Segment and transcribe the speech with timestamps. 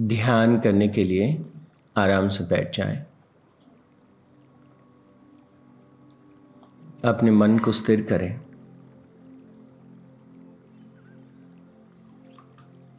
[0.00, 1.44] ध्यान करने के लिए
[1.96, 3.06] आराम से बैठ जाएँ।
[7.04, 8.40] अपने मन को स्थिर करें।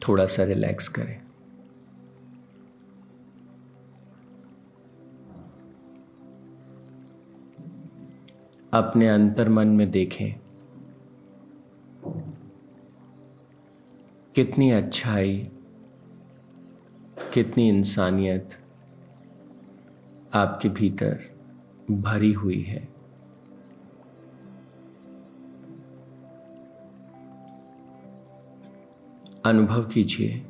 [0.08, 1.22] थोड़ा सा रिलैक्स करें।
[8.74, 10.40] अपने अंतर मन में देखें।
[14.36, 15.52] कितनी अच्छाई
[17.34, 18.50] कितनी इंसानियत
[20.34, 21.20] आपके भीतर
[21.92, 22.88] भरी हुई है।
[29.46, 30.46] अनुभव कीजिए।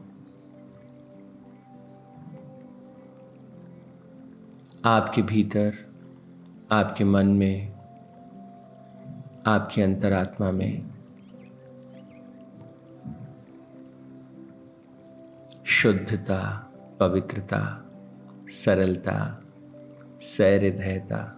[4.86, 5.74] आपके भीतर,
[6.72, 7.74] आपके मन में,
[9.46, 10.90] आपकी अंतरात्मा में
[15.66, 16.66] शुद्धता
[17.00, 17.86] पवित्रता
[18.48, 19.44] सरलता
[20.22, 21.36] सैहृदयता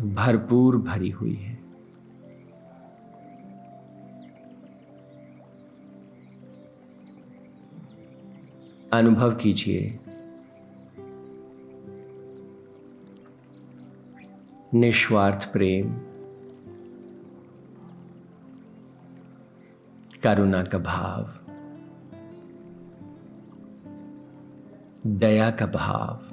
[0.00, 1.58] भरपूर भरी हुई है।
[8.92, 10.00] अनुभव कीजिए।
[14.74, 15.92] निस्वार्थ प्रेम
[20.22, 21.47] करुणा का भाव।
[25.06, 26.24] दया का भाव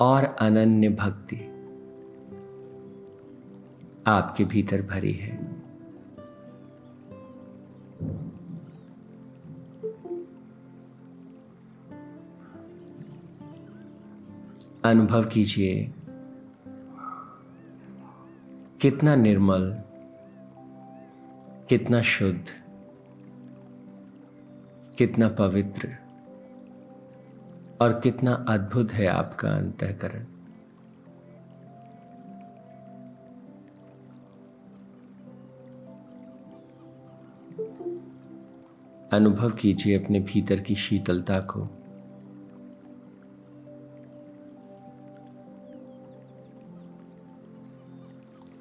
[0.00, 1.36] और अनन्य भक्ति
[4.06, 5.36] आपके भीतर भरी है।
[14.84, 15.92] अनुभव कीजिए
[18.80, 19.82] कितना निर्मल,
[21.68, 22.44] कितना शुद्ध,
[24.98, 26.01] कितना पवित्र
[27.82, 30.24] और कितना अद्भुत है आपका अंतकरण।
[39.12, 41.62] अनुभव कीजिए अपने भीतर की शीतलता को।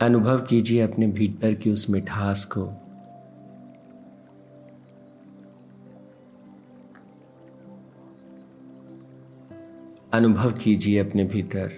[0.01, 2.80] अनुभव कीजिए अपने भीतर की उस मिठास को।
[10.13, 11.71] अनुभव कीजिए अपने भीतर।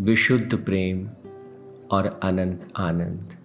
[0.00, 1.08] विशुद्ध प्रेम
[1.90, 3.36] और अनंत आनंद।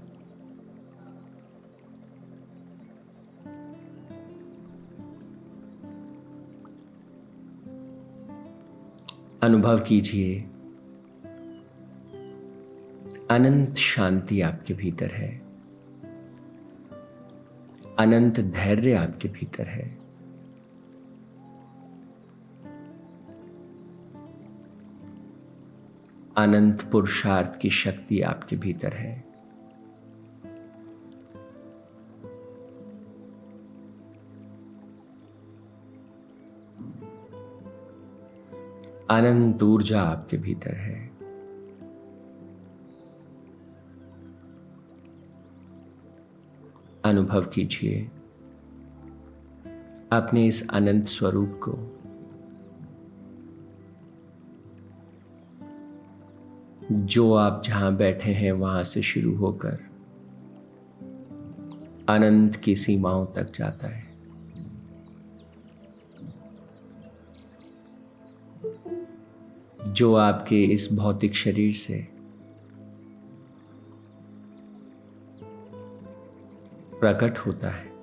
[9.44, 10.42] अनुभव कीजिए,
[13.32, 15.42] अनंत शांति आपके भीतर है।
[18.00, 20.05] अनंत धैर्य आपके भीतर है।
[26.38, 29.26] अनंत पुरुषार्थ की शक्ति आपके भीतर है।
[39.10, 41.12] अनंत ऊर्जा आपके भीतर है।
[47.06, 48.12] अनुभव कीजिए
[50.12, 52.02] अपने इस अनंत स्वरूप को।
[56.96, 59.80] जो आप जहाँ बैठे हैं वहाँ से शुरू होकर
[62.10, 64.06] अनंत की सीमाओं तक जाता है।
[69.94, 72.08] जो आपके इस भौतिक शरीर से
[77.00, 77.95] प्रकट होता है।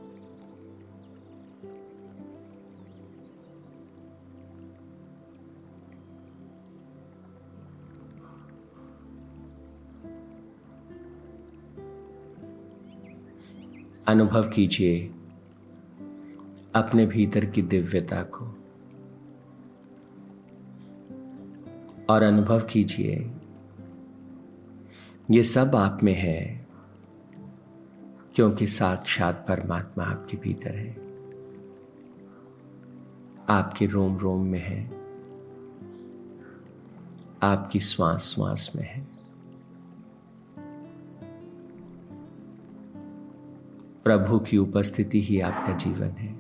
[14.07, 15.15] अनुभव कीजिए
[16.75, 18.45] अपने भीतर की दिव्यता को।
[22.11, 23.31] और अनुभव कीजिए,
[25.31, 26.67] ये सब आप में है,
[28.35, 30.93] क्योंकि साक्षात परमात्मा आपके भीतर है।
[33.49, 35.03] आपके रोम रोम में है।
[37.43, 39.22] आपकी श्वास श्वास में है।
[44.13, 46.35] प्रभु की उपस्थिति ही आपका जीवन है।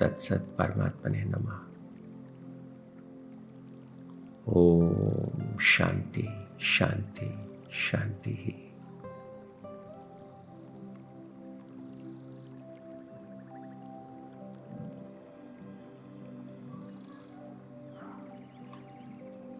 [0.00, 1.70] तत्सत परमात्मा ने नमा।
[4.48, 6.28] ओम शांति
[6.60, 7.34] शांति
[7.72, 8.65] शांति ही।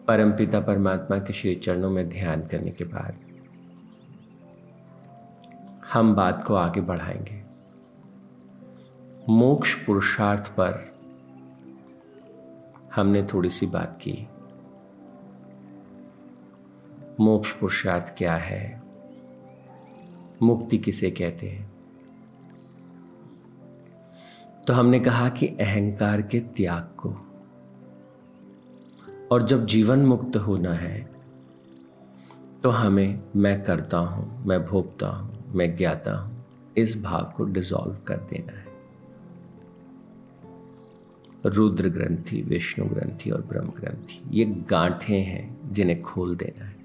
[0.07, 3.17] परमपिता परमात्मा के श्री चरणों में ध्यान करने के बाद
[5.93, 7.43] हम बात को आगे बढ़ाएँगे।
[9.29, 10.99] मोक्ष पुरुषार्थ पर
[12.95, 14.27] हमने थोड़ी सी बात की।
[17.19, 18.83] मोक्ष पुरुषार्थ क्या है?
[20.41, 21.71] मुक्ति किसे कहते हैं?
[24.67, 27.26] तो हमने कहा कि अहंकार के त्याग को
[29.31, 31.17] और जब जीवन मुक्त होना है
[32.63, 36.45] तो हमें, मैं करता हूँ, मैं भोगता हूँ, मैं ज्ञाता हूँ,
[36.77, 38.67] इस भाव को डिसॉल्व कर देना है।
[41.45, 46.77] रुद्र ग्रंथि विष्णु ग्रंथि और ब्रह्म ग्रंथि ये गांठें हैं जिन्हें खोल देना है।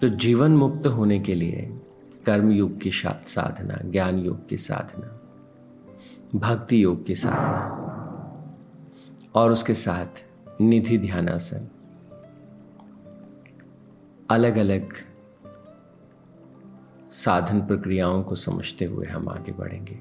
[0.00, 1.80] तो जीवन मुक्त होने के लिए
[2.26, 5.17] कर्म युग की साधना ज्ञान योग की साधना
[6.34, 7.74] भक्ति योग की साधना
[9.34, 10.24] और उसके साथ
[10.60, 11.68] निधि ध्यानासन।
[14.30, 14.92] अलग अलग
[17.10, 20.00] साधन प्रक्रियाओं को समझते हुए हम आगे बढ़ेंगे।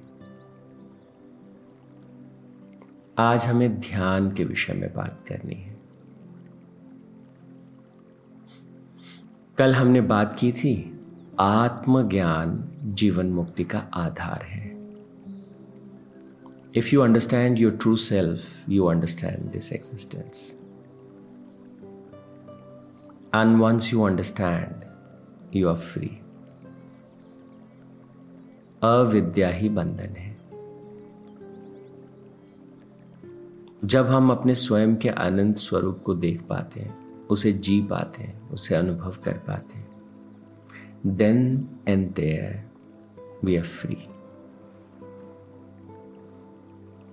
[3.17, 5.77] आज हमें ध्यान के विषय में बात करनी है।
[9.57, 10.99] कल हमने बात की थी,
[11.39, 14.76] आत्मज्ञान जीवन मुक्ति का आधार है।
[16.77, 20.53] If you understand your true self, you understand this existence.
[23.33, 24.85] And once you understand,
[25.51, 26.11] you are free.
[28.83, 30.35] अविद्या ही बंधन है
[33.85, 38.49] जब हम अपने स्वयं के अनंत स्वरूप को देख पाते हैं उसे जी पाते हैं
[38.49, 41.41] उसे अनुभव कर पाते हैं then
[41.87, 42.69] and there
[43.43, 43.97] we are free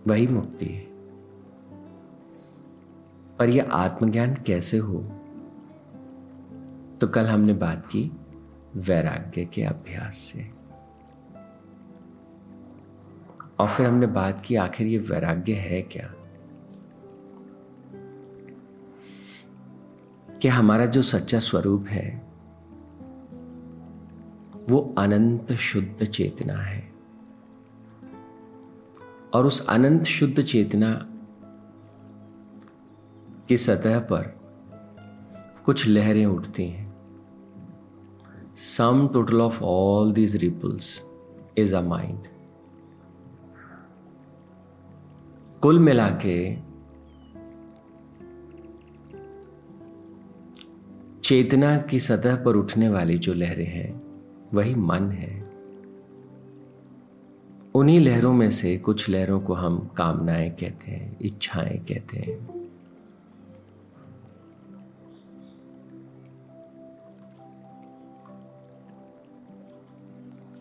[0.09, 0.95] वही मुक्ति है।
[3.39, 4.99] पर यह आत्मज्ञान कैसे हो?
[7.01, 8.13] तो कल हमने बात की
[8.77, 10.51] वैराग्य के अभ्यास से।
[13.61, 16.15] और फिर हमने बात की आखिर ये वैराग्य है क्या?
[20.43, 22.23] कि हमारा जो सच्चा स्वरूप है,
[24.71, 26.94] वो अनंत शुद्ध चेतना है।
[29.35, 31.07] और उस अनंत शुद्ध चेतना
[33.49, 34.41] की सतह पर
[35.65, 36.95] कुछ लहरें उठती हैं।
[38.57, 41.05] Sum total of all these ripples
[41.59, 42.23] is a mind
[45.63, 46.57] कुल मिला के
[51.21, 54.03] चेतना की सतह पर उठने वाली जो लहरें हैं,
[54.55, 55.44] वही मन है।
[57.75, 62.65] उन्हीं लहरों में से कुछ लहरों को हम कामनाएँ कहते हैं, इच्छाएँ कहते हैं।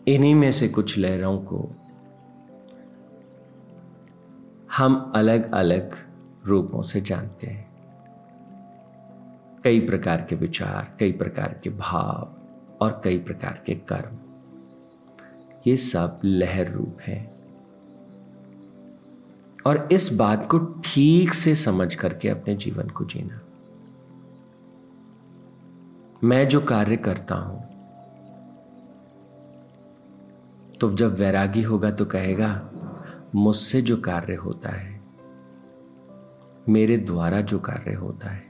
[0.08, 1.70] इन्हीं में से कुछ लहरों को
[4.76, 5.96] हम अलग अलग
[6.44, 7.74] रूपों से जानते हैं।
[9.64, 12.34] कई प्रकार के विचार, कई प्रकार के भाव
[12.80, 14.23] और कई प्रकार के कर्म।
[15.66, 17.22] ये सब लहर रूप है।
[19.66, 23.40] और इस बात को ठीक से समझ करके अपने जीवन को जीना।
[26.24, 27.62] मैं जो कार्य करता हूँ
[30.80, 32.48] तो जब वैरागी होगा तो कहेगा,
[33.34, 35.00] मुझसे जो कार्य होता है,
[36.68, 38.44] मेरे द्वारा जो कार्य होता है,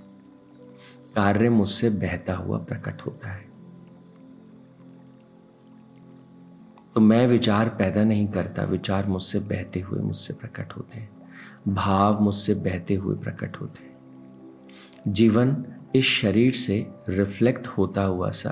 [1.15, 3.54] कार्य मुझसे बहता हुआ प्रकट होता है।
[6.95, 11.11] तो मैं विचार पैदा नहीं करता, विचार मुझसे बहते हुए मुझसे प्रकट होते हैं।
[11.69, 13.95] भाव मुझसे बहते हुए प्रकट होते हैं।
[15.09, 18.51] जीवन इस शरीर से रिफ्लेक्ट होता हुआ सा,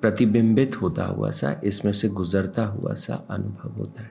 [0.00, 4.10] प्रतिबिंबित होता हुआ सा, इसमें से गुजरता हुआ सा अनुभव होता है।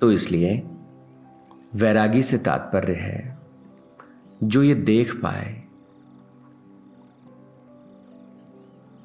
[0.00, 0.62] तो इसलिए
[1.74, 3.39] वैरागी से तात्पर्य है
[4.44, 5.64] जो ये देख पाए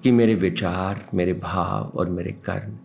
[0.03, 2.77] कि मेरे विचार, मेरे भाव और मेरे कर्म,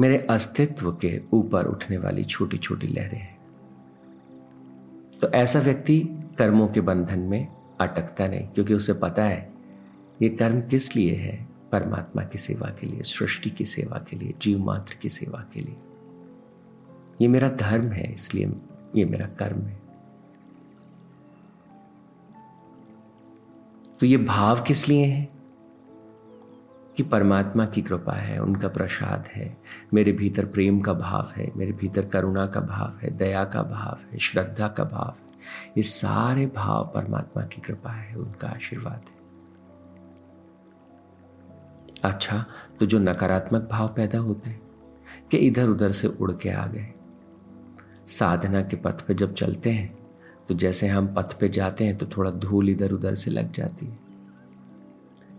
[0.00, 3.38] मेरे अस्तित्व के ऊपर उठने वाली छोटी छोटी लहरें हैं।
[5.20, 6.00] तो ऐसा व्यक्ति
[6.38, 7.48] कर्मों के बंधन में
[7.80, 9.52] अटकता नहीं, क्योंकि उसे पता है,
[10.22, 11.48] ये कर्म किस लिए है?
[11.72, 15.60] परमात्मा की सेवा के लिए, सृष्टि की सेवा के लिए जीव मात्र की सेवा के
[15.60, 15.76] लिए।
[17.20, 18.52] ये मेरा धर्म है, इसलिए
[18.94, 19.82] ये मेरा कर्म है।
[24.00, 25.34] तो ये भाव किस लिए है?
[26.96, 29.56] कि परमात्मा की कृपा है, उनका प्रसाद है,
[29.94, 34.12] मेरे भीतर प्रेम का भाव है, मेरे भीतर करुणा का भाव है, दया का भाव
[34.12, 35.32] है, श्रद्धा का भाव है।
[35.76, 39.24] ये सारे भाव परमात्मा की कृपा है, उनका आशीर्वाद है।
[42.04, 42.46] अच्छा
[42.80, 44.62] तो जो नकारात्मक भाव पैदा होते हैं,
[45.30, 46.92] कि इधर उधर से उड़ के आ गए
[48.06, 49.98] साधना के पथ पे जब चलते हैं
[50.48, 53.86] तो जैसे हम पथ पे जाते हैं तो थोड़ा धूल इधर उधर से लग जाती
[53.86, 53.98] है।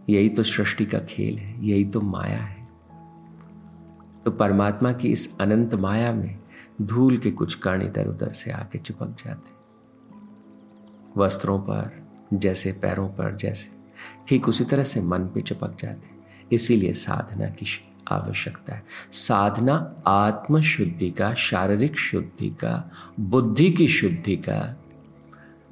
[0.09, 2.67] यही तो सृष्टि का खेल है, यही तो माया है।
[4.25, 6.39] तो परमात्मा की इस अनंत माया में
[6.81, 9.55] धूल के कुछ कण इधर उधर से आके चिपक जाते
[11.17, 13.71] वस्त्रों पर, जैसे पैरों पर, जैसे,
[14.27, 16.09] ठीक उसी तरह से मन पे चिपक जाते
[16.55, 17.65] इसीलिए साधना की
[18.07, 24.81] आवश्यकता है। साधना आत्म शुद्धि का, शारीरिक शुद्धि का, बुद्धि की शुद्धि का,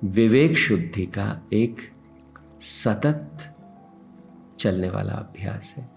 [0.03, 1.77] विवेक शुद्धि का एक
[2.61, 3.55] सतत
[4.59, 5.89] चलने वाला अभ्यास है।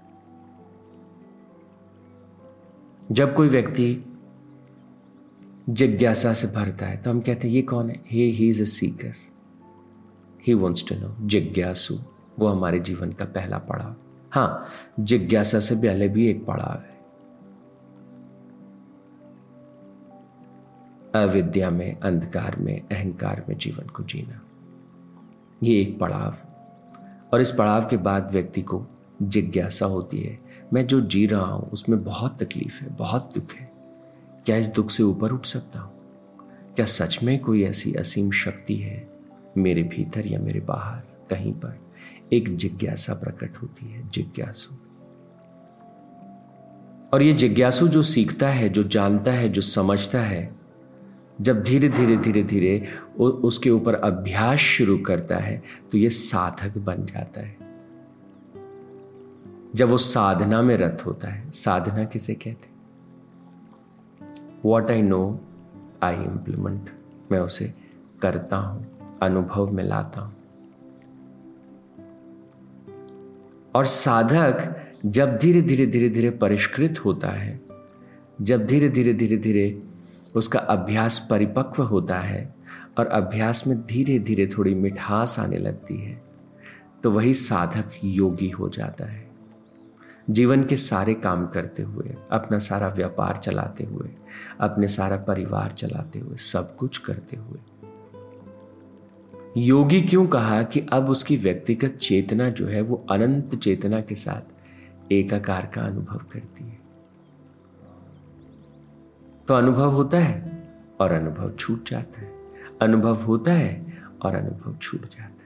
[3.13, 4.05] जब कोई व्यक्ति
[5.69, 8.01] जिज्ञासा से भरता है तो हम कहते हैं, ये कौन है?
[8.07, 9.13] He he is a seeker
[10.47, 11.99] he wants to know जिज्ञासु,
[12.39, 13.97] वो हमारे जीवन का पहला पड़ाव।
[14.33, 14.67] हाँ
[15.01, 16.97] जिज्ञासा से पहले भी एक पड़ाव है।
[21.25, 24.43] अविद्या में, अंधकार में, अहंकार में जीवन को जीना।
[25.63, 26.35] ये एक पड़ाव।
[27.33, 28.87] और इस पड़ाव के बाद व्यक्ति को
[29.23, 30.39] जिज्ञासा होती है,
[30.73, 33.73] मैं जो जी रहा हूँ, उसमें बहुत तकलीफ़ है, बहुत दुख है।
[34.47, 35.93] क्या इस दुख से ऊपर उठ सकता हूँ?
[36.77, 39.09] क्या सच में कोई ऐसी असीम शक्ति है,
[39.57, 41.86] मेरे भीतर या मेरे बाहर, कहीं पर?
[42.33, 44.75] एक जिज्ञासा प्रकट होती है, जिज्ञासु।
[47.13, 50.55] और ये जिज्ञासु जो सीखता है, जो जानता है, जो समझता है,
[51.41, 57.05] जब धीरे धीरे धीरे धीरे उसके ऊपर अभ्यास शुरू करता है तो ये साधक बन
[57.05, 57.57] जाता है।
[59.75, 62.75] जब वो साधना में रत होता है, साधना किसे कहते
[64.65, 65.41] what I know
[66.03, 66.91] I implement
[67.33, 67.73] मैं उसे
[68.23, 70.36] करता हूँ, अनुभव में लाता हूँ।
[73.77, 74.75] और साधक
[75.07, 77.61] जब धीरे धीरे धीरे धीरे परिष्कृत होता है,
[78.43, 79.83] जब धीरे धीरे धीरे धीरे
[80.35, 82.55] उसका अभ्यास परिपक्व होता है
[82.99, 86.23] और अभ्यास में धीरे धीरे थोड़ी मिठास आने लगती है
[87.03, 89.25] तो वही साधक योगी हो जाता है।
[90.31, 94.09] जीवन के सारे काम करते हुए, अपना सारा व्यापार चलाते हुए,
[94.61, 97.59] अपने सारा परिवार चलाते हुए, सब कुछ करते हुए।
[99.57, 104.41] योगी क्यों कहा कि अब उसकी व्यक्तिगत चेतना जो है वो अनंत चेतना के साथ
[105.13, 106.79] एकाकार का अनुभव करती है।
[109.49, 110.69] तो अनुभव होता है
[111.01, 112.33] और अनुभव छूट जाता है।
[112.83, 115.37] अनुभव होता है और अनुभव छूट जाता है।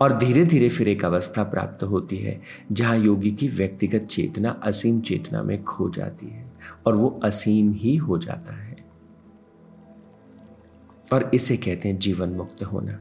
[0.00, 2.40] और धीरे धीरे फिर एक अवस्था प्राप्त होती है
[2.72, 6.52] जहाँ योगी की व्यक्तिगत चेतना असीम चेतना में खो जाती है
[6.86, 8.69] और वो असीम ही हो जाता है।
[11.12, 12.98] और इसे कहते हैं जीवन मुक्त होना।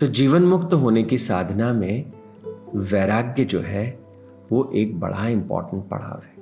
[0.00, 2.12] तो जीवन मुक्त होने की साधना में
[2.74, 4.00] वैराग्य जो है,
[4.52, 6.36] वो एक बड़ा इंपॉर्टेंट पड़ाव है।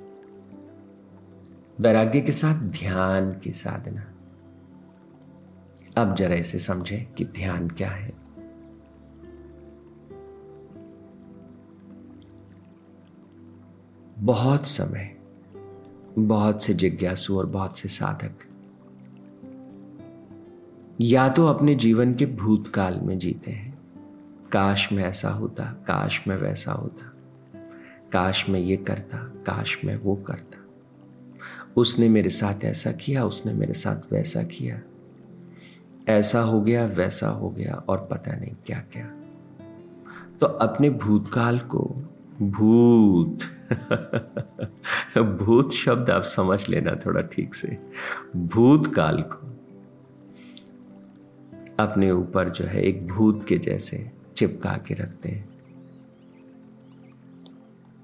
[1.79, 4.11] वैराग्य के साथ ध्यान की साधना।
[5.97, 8.13] अब जरा इसे समझें कि ध्यान क्या है।
[14.19, 15.14] बहुत समय
[16.19, 18.31] बहुत से जिज्ञासु और बहुत से साधक।
[21.01, 23.79] या तो अपने जीवन के भूतकाल में जीते हैं।
[24.51, 27.13] काश में ऐसा होता, काश में वैसा होता।
[28.11, 30.65] काश मैं ये करता, काश मैं वो करता।
[31.77, 34.81] उसने मेरे साथ ऐसा किया, उसने मेरे साथ वैसा किया।
[36.07, 39.13] ऐसा हो गया, वैसा हो गया और पता नहीं क्या क्या
[40.41, 41.95] तो अपने भूतकाल को
[42.41, 43.39] भूत।
[45.17, 47.77] भूत शब्द आप समझ लेना थोड़ा ठीक से।
[48.35, 49.51] भूतकाल को।
[51.79, 55.49] अपने ऊपर जो है एक भूत के जैसे चिपका के रखते हैं।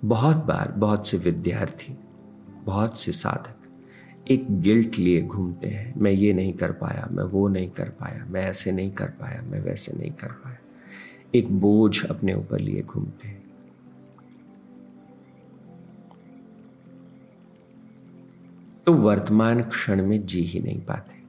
[0.06, 1.98] बहुत बार बहुत से विद्यार्थी,
[2.66, 3.56] बहुत से साधक
[4.32, 8.26] एक गिल्ट लिए घूमते हैं। मैं ये नहीं कर पाया, मैं वो नहीं कर पाया,
[8.26, 10.58] मैं ऐसे नहीं कर पाया, मैं वैसे नहीं कर पाया।
[11.36, 13.41] एक बोझ अपने ऊपर लिए घूमते हैं।
[18.92, 21.24] तो वर्तमान क्षण में जी ही नहीं पाते।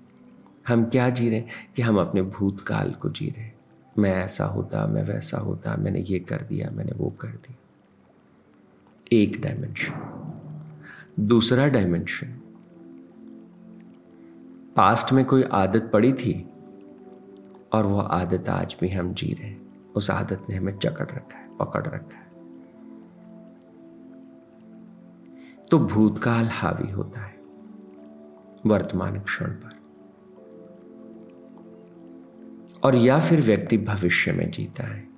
[0.69, 3.55] हम क्या जी रहे हैं कि हम अपने भूतकाल को जी रहे हैं।
[3.99, 7.57] मैं ऐसा होता, मैं वैसा होता, मैंने ये कर दिया, मैंने वो कर दिया।
[9.13, 9.95] एक डायमेंशन
[11.21, 12.27] दूसरा डायमेंशन
[14.77, 16.51] पास्ट में कोई आदत पड़ी थी
[17.73, 21.39] और वो आदत आज भी हम जी रहे हैं। उस आदत ने हमें जकड़ रखा
[21.39, 22.33] है, पकड़ रखा है।
[25.71, 27.42] तो भूतकाल हावी होता है।
[28.67, 29.83] वर्तमान क्षण पर।
[32.85, 35.09] और या फिर व्यक्ति भविष्य में जीता है।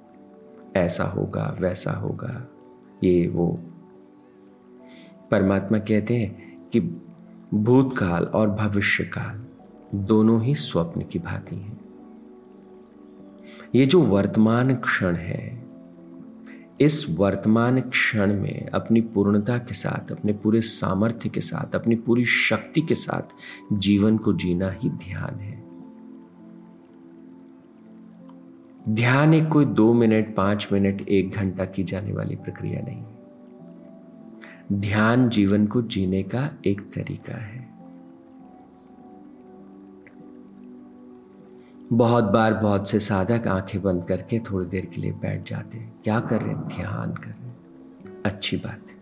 [0.77, 2.49] ऐसा होगा, वैसा होगा,
[3.05, 3.61] ये वो।
[5.31, 6.81] परमात्मा कहते हैं कि
[7.55, 9.45] भूतकाल और भविष्य काल
[9.99, 11.81] दोनों ही स्वप्न की भांति हैं।
[13.75, 15.64] ये जो वर्तमान क्षण है
[16.85, 22.25] इस वर्तमान क्षण में अपनी पूर्णता के साथ, अपने पूरे सामर्थ्य के साथ, अपनी पूरी
[22.25, 23.35] शक्ति के साथ
[23.73, 25.65] जीवन को जीना ही ध्यान है।
[28.89, 33.05] ध्यान एक कोई दो मिनट, पाँच मिनट, एक घंटा की जाने वाली प्रक्रिया नहीं।
[34.81, 37.74] ध्यान जीवन को जीने का एक तरीका है।
[41.93, 45.95] बहुत बार बहुत से साधक आँखें बंद करके थोड़ी देर के लिए बैठ जाते हैं।
[46.05, 46.69] क्या कर रहे हैं?
[46.69, 47.57] ध्यान कर रहे हैं।
[48.25, 48.95] अच्छी बात है।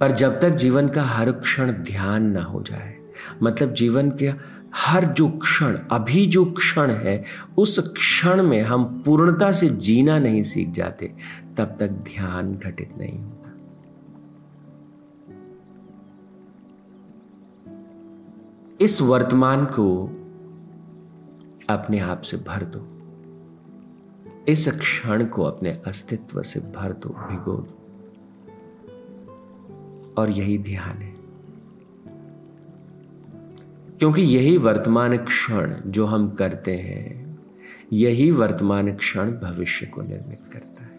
[0.00, 2.98] पर जब तक जीवन का हर क्षण ध्यान ना हो जाए
[3.42, 4.32] मतलब जीवन के
[4.74, 7.24] हर जो क्षण, अभी जो क्षण है,
[7.58, 11.12] उस क्षण में हम पूर्णता से जीना नहीं सीख जाते,
[11.56, 13.41] तब तक ध्यान घटित नहीं होता।
[18.82, 20.06] इस वर्तमान को
[21.70, 22.88] अपने आप से भर दो।
[24.48, 27.78] इस क्षण को अपने अस्तित्व से भर दो, भिगो दो।
[30.22, 31.14] और यही ध्यान है।
[33.98, 37.38] क्योंकि यही वर्तमान क्षण जो हम करते हैं,
[37.92, 40.92] यही वर्तमान क्षण भविष्य को निर्मित करता है।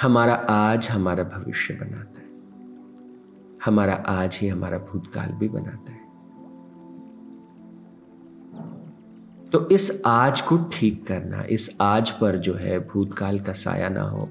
[0.00, 2.21] हमारा आज हमारा भविष्य बनाता है।
[3.64, 6.00] हमारा आज ही हमारा भूतकाल भी बनाता है।
[9.48, 14.02] तो इस आज को ठीक करना, इस आज पर जो है भूतकाल का साया ना
[14.02, 14.28] हो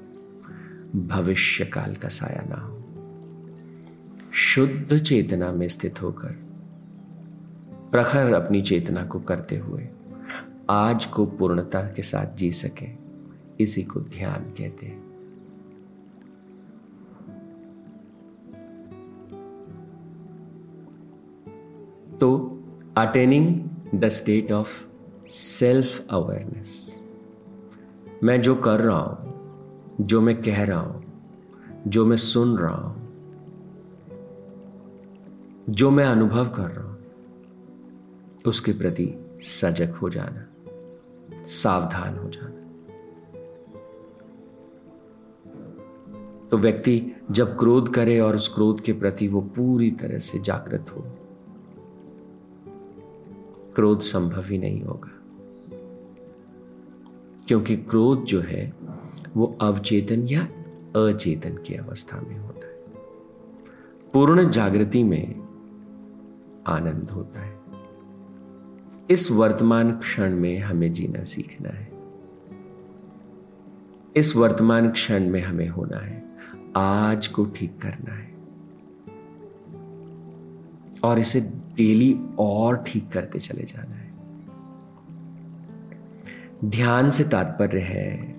[0.96, 2.78] भविष्य काल का साया ना हो।
[4.34, 6.36] शुद्ध चेतना में स्थित होकर,
[7.92, 9.88] प्रखर अपनी चेतना को करते हुए,
[10.70, 12.88] आज को पूर्णता के साथ जी सके,
[13.60, 15.11] इसी को ध्यान कहते हैं।
[22.22, 22.60] तो
[22.98, 24.70] attaining the state of
[25.28, 27.04] self awareness
[28.24, 29.34] मैं जो कर रहा हूँ,
[30.02, 31.04] जो मैं कह रहा हूँ,
[31.88, 33.10] जो मैं सुन रहा हूँ,
[35.70, 36.98] जो मैं अनुभव कर रहा हूँ,
[38.46, 40.48] उसके प्रति सजग हो जाना,
[41.44, 42.58] सावधान हो जाना।
[46.50, 50.86] तो व्यक्ति जब क्रोध करे और उस क्रोध के प्रति वो पूरी तरह से जागृत
[50.92, 51.18] हो
[53.76, 55.18] क्रोध संभव ही नहीं होगा।
[57.48, 58.74] क्योंकि क्रोध जो है,
[59.34, 60.42] वो अवचेतन या
[61.08, 62.74] अचेतन की अवस्था में होता है।
[64.14, 65.36] पूर्ण जागृति में
[66.68, 67.62] आनंद होता है।
[69.10, 71.92] इस वर्तमान क्षण में हमें जीना सीखना है।
[74.16, 76.32] इस वर्तमान क्षण में हमें होना है।
[76.76, 78.32] आज को ठीक करना है।
[81.04, 84.12] और इसे डेली और ठीक करते चले जाना है।
[86.66, 88.36] ध्यान से तात्पर्य है,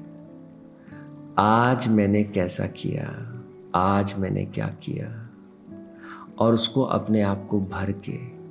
[1.39, 3.29] आज मैंने कैसा किया,
[3.75, 5.29] आज मैंने क्या किया,
[6.39, 8.43] और उसको अपने आप को भर के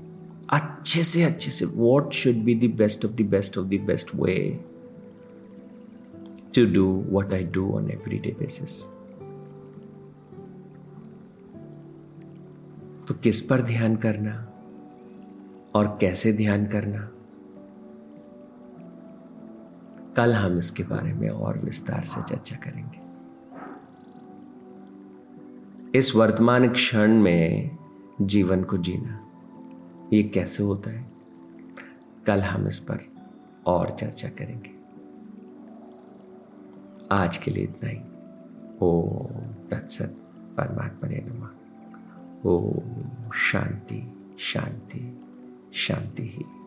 [0.50, 4.16] अच्छे से अच्छे से what should be the best of the best of the best
[4.16, 4.64] way
[6.56, 8.88] to do what I do on every day basis
[13.08, 14.51] तो किस पर ध्यान करना?
[15.76, 17.12] और कैसे ध्यान करना?
[20.16, 23.02] कल हम इसके बारे में और विस्तार से चर्चा करेंगे।
[25.98, 27.78] इस वर्तमान क्षण में
[28.22, 29.28] जीवन को जीना,
[30.14, 31.12] ये कैसे होता है?
[32.28, 33.00] कल हम इस पर
[33.66, 34.82] और चर्चा करेंगे।
[37.12, 38.00] आज के लिए इतना ही।
[38.82, 39.12] ओ
[39.72, 40.16] तत्सत
[40.58, 41.52] परमात्मा ने नमा।
[42.46, 42.80] ओ
[43.32, 45.22] शांति शांति।
[45.74, 46.61] शांति ही।